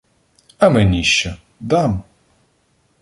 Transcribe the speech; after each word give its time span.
—А 0.57 0.69
мені 0.69 1.03
що! 1.03 1.35
Дам. 1.59 2.03